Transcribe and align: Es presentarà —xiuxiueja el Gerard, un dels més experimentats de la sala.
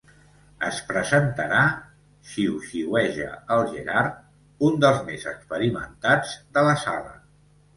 Es 0.67 0.77
presentarà 0.91 1.59
—xiuxiueja 2.31 3.27
el 3.57 3.67
Gerard, 3.75 4.17
un 4.71 4.81
dels 4.87 5.05
més 5.11 5.29
experimentats 5.37 6.33
de 6.57 6.69
la 6.71 6.75
sala. 6.87 7.15